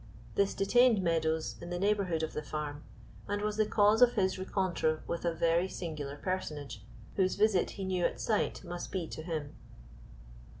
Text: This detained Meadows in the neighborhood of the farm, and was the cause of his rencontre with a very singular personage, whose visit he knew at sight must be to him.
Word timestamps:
This 0.33 0.55
detained 0.55 1.03
Meadows 1.03 1.57
in 1.61 1.69
the 1.69 1.77
neighborhood 1.77 2.23
of 2.23 2.33
the 2.33 2.41
farm, 2.41 2.81
and 3.27 3.39
was 3.43 3.57
the 3.57 3.67
cause 3.67 4.01
of 4.01 4.13
his 4.13 4.35
rencontre 4.39 5.03
with 5.05 5.25
a 5.25 5.31
very 5.31 5.67
singular 5.67 6.17
personage, 6.17 6.81
whose 7.17 7.35
visit 7.35 7.69
he 7.77 7.83
knew 7.83 8.03
at 8.05 8.19
sight 8.19 8.63
must 8.63 8.91
be 8.91 9.07
to 9.09 9.21
him. 9.21 9.53